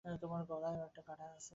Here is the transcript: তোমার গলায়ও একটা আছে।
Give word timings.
তোমার 0.21 0.41
গলায়ও 0.45 0.85
একটা 0.85 1.01
আছে। 1.31 1.49